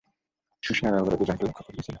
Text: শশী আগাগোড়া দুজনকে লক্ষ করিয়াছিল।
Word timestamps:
শশী 0.63 0.81
আগাগোড়া 0.87 1.17
দুজনকে 1.17 1.43
লক্ষ 1.45 1.59
করিয়াছিল। 1.61 1.89